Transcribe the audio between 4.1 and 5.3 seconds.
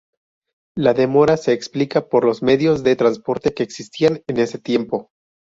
en ese tiempo.